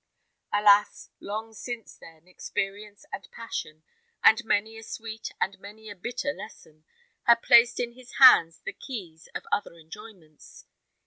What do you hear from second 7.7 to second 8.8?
in his hands the